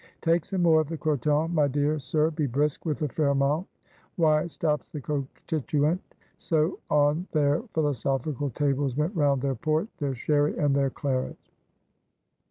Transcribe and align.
Take 0.23 0.45
some 0.45 0.63
more 0.63 0.81
of 0.81 0.89
the 0.89 0.97
Croton, 0.97 1.53
my 1.53 1.67
dear 1.67 1.99
sir! 1.99 2.31
Be 2.31 2.47
brisk 2.47 2.87
with 2.87 2.97
the 2.97 3.07
Fairmount! 3.09 3.67
Why 4.15 4.47
stops 4.47 4.87
that 4.93 5.03
Cochituate? 5.03 5.99
So 6.39 6.79
on 6.89 7.27
their 7.33 7.61
philosophical 7.75 8.49
tables 8.49 8.97
went 8.97 9.15
round 9.15 9.43
their 9.43 9.53
Port, 9.53 9.89
their 9.99 10.15
Sherry, 10.15 10.57
and 10.57 10.75
their 10.75 10.89
Claret. 10.89 11.37